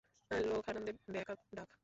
[0.31, 1.69] Lokhande, backup ডাক!